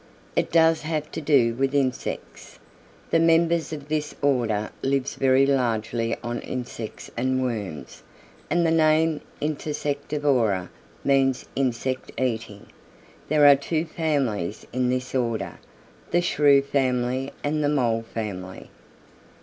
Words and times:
"It 0.35 0.51
does 0.51 0.81
have 0.81 1.11
to 1.11 1.21
do 1.21 1.53
with 1.53 1.75
insects. 1.75 2.57
The 3.11 3.19
members 3.19 3.71
of 3.71 3.87
this 3.87 4.15
order 4.23 4.71
live 4.81 5.07
very 5.09 5.45
largely 5.45 6.17
on 6.23 6.39
insects 6.41 7.11
and 7.15 7.43
worms, 7.43 8.01
and 8.49 8.65
the 8.65 8.71
name 8.71 9.21
Insectivora 9.39 10.69
means 11.03 11.45
insect 11.55 12.11
eating. 12.19 12.65
There 13.29 13.45
are 13.45 13.55
two 13.55 13.85
families 13.85 14.65
in 14.73 14.89
this 14.89 15.13
order, 15.13 15.59
the 16.09 16.21
Shrew 16.21 16.63
family 16.63 17.31
and 17.43 17.63
the 17.63 17.69
Mole 17.69 18.01
family." 18.01 18.71